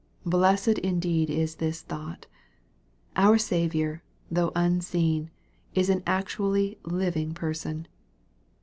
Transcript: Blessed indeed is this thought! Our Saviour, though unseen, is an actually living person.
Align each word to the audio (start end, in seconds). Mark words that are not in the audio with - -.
Blessed 0.25 0.79
indeed 0.79 1.29
is 1.29 1.57
this 1.57 1.81
thought! 1.81 2.25
Our 3.15 3.37
Saviour, 3.37 4.01
though 4.31 4.51
unseen, 4.55 5.29
is 5.75 5.91
an 5.91 6.01
actually 6.07 6.79
living 6.83 7.35
person. 7.35 7.85